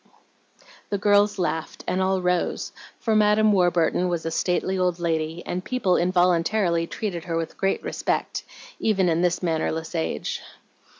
The 0.89 0.97
girls 0.97 1.37
laughed, 1.37 1.83
and 1.87 2.01
all 2.01 2.23
rose, 2.23 2.71
for 2.99 3.15
Madam 3.15 3.51
Warburton 3.51 4.09
was 4.09 4.25
a 4.25 4.31
stately 4.31 4.79
old 4.79 4.97
lady, 4.97 5.43
and 5.45 5.63
people 5.63 5.95
involuntarily 5.95 6.87
treated 6.87 7.25
her 7.25 7.37
with 7.37 7.55
great 7.55 7.83
respect, 7.83 8.41
even 8.79 9.07
in 9.09 9.21
this 9.21 9.43
mannerless 9.43 9.93
age. 9.93 10.41